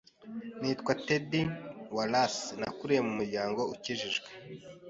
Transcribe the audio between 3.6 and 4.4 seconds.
ukijijwe,